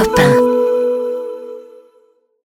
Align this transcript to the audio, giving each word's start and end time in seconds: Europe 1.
Europe 0.00 0.18
1. 0.18 0.39